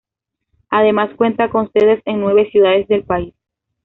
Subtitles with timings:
[0.71, 3.35] Además cuenta con sedes en nueve ciudades del país.